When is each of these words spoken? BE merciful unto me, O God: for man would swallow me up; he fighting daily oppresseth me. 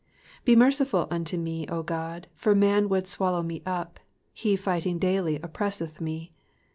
BE 0.45 0.55
merciful 0.55 1.07
unto 1.11 1.37
me, 1.37 1.67
O 1.67 1.83
God: 1.83 2.25
for 2.33 2.55
man 2.55 2.89
would 2.89 3.07
swallow 3.07 3.43
me 3.43 3.61
up; 3.67 3.99
he 4.33 4.55
fighting 4.55 4.97
daily 4.97 5.37
oppresseth 5.43 6.01
me. 6.01 6.33